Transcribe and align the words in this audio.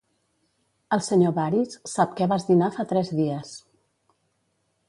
El 0.97 1.03
senyor 1.07 1.35
Varys 1.35 1.77
sap 1.93 2.17
què 2.21 2.29
vas 2.33 2.49
dinar 2.51 2.73
fa 2.79 2.89
tres 2.93 3.15
dies. 3.21 3.53